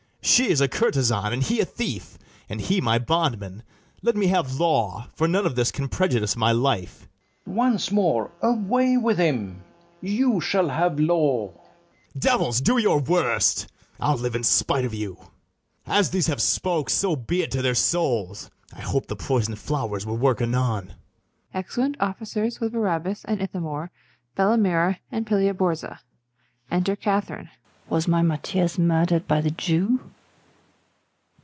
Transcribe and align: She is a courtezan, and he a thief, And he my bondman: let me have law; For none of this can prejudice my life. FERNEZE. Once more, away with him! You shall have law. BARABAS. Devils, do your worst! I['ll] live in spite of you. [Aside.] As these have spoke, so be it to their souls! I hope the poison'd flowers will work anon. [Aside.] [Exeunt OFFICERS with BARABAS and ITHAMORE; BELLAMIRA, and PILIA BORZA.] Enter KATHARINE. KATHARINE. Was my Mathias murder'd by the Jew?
She 0.23 0.51
is 0.51 0.61
a 0.61 0.67
courtezan, 0.67 1.33
and 1.33 1.41
he 1.41 1.59
a 1.61 1.65
thief, 1.65 2.19
And 2.47 2.61
he 2.61 2.79
my 2.79 2.99
bondman: 2.99 3.63
let 4.03 4.15
me 4.15 4.27
have 4.27 4.59
law; 4.59 5.07
For 5.15 5.27
none 5.27 5.47
of 5.47 5.55
this 5.55 5.71
can 5.71 5.87
prejudice 5.89 6.35
my 6.35 6.51
life. 6.51 7.09
FERNEZE. 7.45 7.57
Once 7.57 7.91
more, 7.91 8.29
away 8.39 8.97
with 8.97 9.17
him! 9.17 9.63
You 9.99 10.39
shall 10.39 10.69
have 10.69 10.99
law. 10.99 11.47
BARABAS. 11.47 12.19
Devils, 12.19 12.61
do 12.61 12.77
your 12.77 12.99
worst! 12.99 13.71
I['ll] 13.99 14.17
live 14.17 14.35
in 14.35 14.43
spite 14.43 14.85
of 14.85 14.93
you. 14.93 15.17
[Aside.] 15.87 15.97
As 15.97 16.09
these 16.11 16.27
have 16.27 16.41
spoke, 16.41 16.91
so 16.91 17.15
be 17.15 17.41
it 17.41 17.49
to 17.51 17.63
their 17.63 17.73
souls! 17.75 18.51
I 18.75 18.81
hope 18.81 19.07
the 19.07 19.15
poison'd 19.15 19.57
flowers 19.57 20.05
will 20.05 20.17
work 20.17 20.39
anon. 20.39 20.93
[Aside.] 21.51 21.59
[Exeunt 21.65 21.97
OFFICERS 21.99 22.59
with 22.59 22.73
BARABAS 22.73 23.25
and 23.25 23.41
ITHAMORE; 23.41 23.89
BELLAMIRA, 24.37 24.99
and 25.11 25.25
PILIA 25.25 25.55
BORZA.] 25.55 25.99
Enter 26.69 26.95
KATHARINE. 26.95 27.45
KATHARINE. 27.45 27.49
Was 27.89 28.07
my 28.07 28.21
Mathias 28.21 28.77
murder'd 28.79 29.27
by 29.27 29.41
the 29.41 29.51
Jew? 29.51 29.99